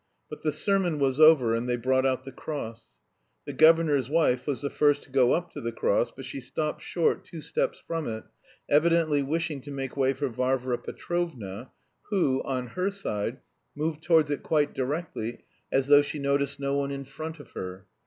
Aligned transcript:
But 0.31 0.41
the 0.41 0.51
sermon 0.51 0.97
was 0.97 1.19
over, 1.19 1.53
and 1.53 1.69
they 1.69 1.75
brought 1.77 2.07
out 2.07 2.25
the 2.25 2.31
cross. 2.31 2.87
The 3.45 3.53
governor's 3.53 4.09
wife 4.09 4.47
was 4.47 4.63
the 4.63 4.71
first 4.71 5.03
to 5.03 5.11
go 5.11 5.33
up 5.33 5.51
to 5.51 5.61
the 5.61 5.71
cross, 5.71 6.09
but 6.09 6.25
she 6.25 6.39
stopped 6.39 6.81
short 6.81 7.23
two 7.23 7.39
steps 7.39 7.79
from 7.85 8.07
it, 8.07 8.23
evidently 8.67 9.21
wishing 9.21 9.61
to 9.61 9.69
make 9.69 9.95
way 9.95 10.13
for 10.13 10.27
Varvara 10.27 10.79
Petrovna, 10.79 11.69
who, 12.09 12.41
on 12.43 12.69
her 12.69 12.89
side, 12.89 13.41
moved 13.75 14.01
towards 14.01 14.31
it 14.31 14.41
quite 14.41 14.73
directly 14.73 15.43
as 15.71 15.85
though 15.85 16.01
she 16.01 16.17
noticed 16.17 16.59
no 16.59 16.75
one 16.75 16.89
in 16.89 17.05
front 17.05 17.39
of 17.39 17.51
her. 17.51 17.85